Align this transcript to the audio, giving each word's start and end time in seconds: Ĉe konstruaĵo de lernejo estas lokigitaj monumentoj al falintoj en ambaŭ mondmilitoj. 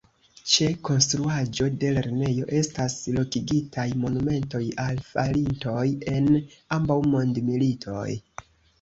Ĉe 0.51 0.69
konstruaĵo 0.87 1.67
de 1.83 1.91
lernejo 1.97 2.47
estas 2.61 2.97
lokigitaj 3.19 3.87
monumentoj 4.07 4.65
al 4.89 5.05
falintoj 5.13 5.87
en 6.17 6.35
ambaŭ 6.81 7.03
mondmilitoj. 7.17 8.13